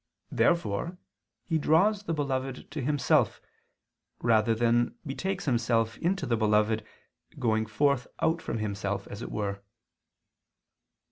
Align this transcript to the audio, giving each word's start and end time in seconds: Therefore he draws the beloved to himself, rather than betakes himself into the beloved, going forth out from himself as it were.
Therefore 0.31 0.97
he 1.45 1.59
draws 1.59 2.01
the 2.01 2.13
beloved 2.15 2.71
to 2.71 2.81
himself, 2.81 3.39
rather 4.19 4.55
than 4.55 4.95
betakes 5.05 5.45
himself 5.45 5.95
into 5.99 6.25
the 6.25 6.35
beloved, 6.35 6.83
going 7.37 7.67
forth 7.67 8.07
out 8.19 8.41
from 8.41 8.57
himself 8.57 9.05
as 9.09 9.21
it 9.21 9.29
were. 9.31 9.61